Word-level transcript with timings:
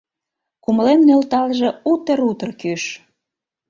Кумылем 0.63 1.01
нӧлталже 1.07 1.69
утыр-утыр 1.91 2.49
кӱш. 2.61 2.83